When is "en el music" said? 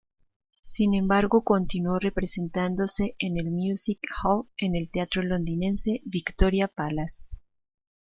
3.19-3.99